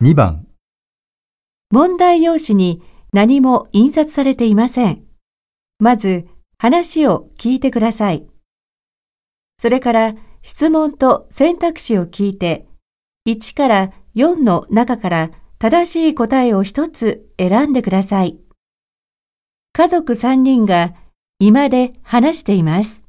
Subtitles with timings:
[0.00, 0.46] 2番、
[1.72, 2.80] 問題用紙に
[3.12, 5.04] 何も印刷されていません。
[5.80, 8.24] まず話を聞いてください。
[9.58, 12.68] それから質問と選択肢を聞いて、
[13.26, 18.38] 1から4の中から正しい答えを一つ選んでください。
[19.72, 20.94] 家族3人が
[21.40, 23.02] 居間で話しています。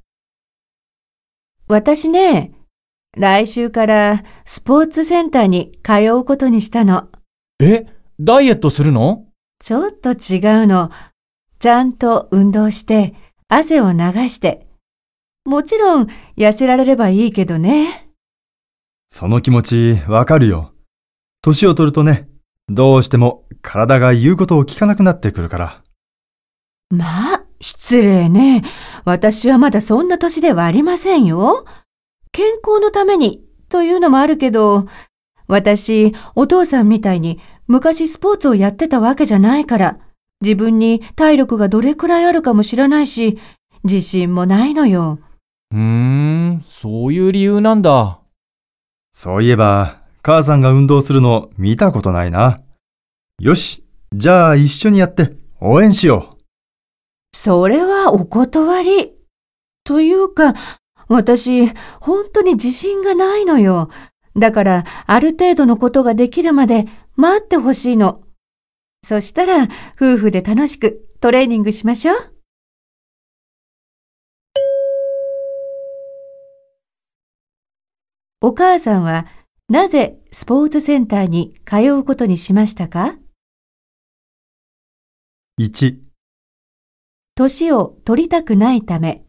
[1.68, 2.59] 私ね、
[3.18, 7.10] 来週からスポーツセンターに通うことにしたの。
[7.60, 7.86] え、
[8.20, 9.26] ダイエットするの？
[9.60, 10.92] ちょっと違うの。
[11.60, 13.16] ちゃんと運動して、
[13.50, 14.68] 汗を流して。
[15.46, 18.10] もちろん痩せられればいいけどね。
[19.08, 20.74] その気持ちわかるよ。
[21.42, 22.30] 年を取るとね、
[22.70, 25.82] どうしても体が言うことを聞かなくなってくるから。
[26.92, 28.64] まあ、失礼ね。
[29.04, 31.66] 私はまだそんな年ではありませんよ。
[32.40, 34.88] 健康のためにというのもあるけど、
[35.48, 40.00] 私、お父さんみたいに昔スポーツをやってたわけじゃないから、
[40.40, 43.38] 自分に体力がどれくらいあるかも知らないし、
[43.84, 45.20] 自信もないのよ。
[45.72, 48.22] うーん、そういう理由なんだ。
[49.12, 52.62] そういえば、母さんが運動するの見たことないな。
[53.42, 53.84] よし、
[54.14, 56.38] じゃあ一緒にやって応援しよ
[57.34, 59.20] それはお断り。
[59.84, 60.54] というか、
[61.10, 61.68] 私、
[62.00, 63.90] 本当に自信がないのよ。
[64.38, 68.24] だから、ある程度のことができるまで待ってほしいの。
[69.04, 72.36] そしたら、夫婦で楽しくトレーニングしましょう。
[78.42, 79.26] お母さんは、
[79.68, 83.18] なぜスポーツセンターに通うことにしましたか？
[85.58, 85.64] う。
[85.64, 85.98] 1、
[87.36, 89.26] 年を取りたくないため、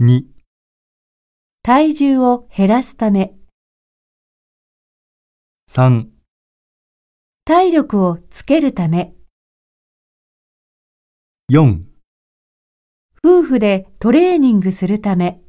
[0.00, 0.26] 2、
[1.64, 3.34] 体重を減らすため、
[5.68, 6.06] 3、
[7.44, 9.16] 体力をつけるため、
[11.50, 11.82] 4
[13.24, 15.40] 夫婦でトレーニングするため。